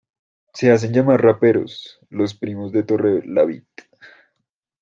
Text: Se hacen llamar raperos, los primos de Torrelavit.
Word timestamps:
Se 0.55 0.71
hacen 0.71 0.93
llamar 0.93 1.21
raperos, 1.21 1.99
los 2.09 2.33
primos 2.33 2.71
de 2.71 2.81
Torrelavit. 2.81 3.67